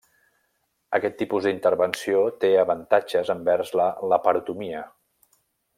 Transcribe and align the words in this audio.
Aquest 0.97 1.17
tipus 1.19 1.47
d'intervenció 1.49 2.23
té 2.45 2.51
avantatges 2.63 3.33
envers 3.37 3.73
la 3.83 3.87
laparotomia. 4.15 4.83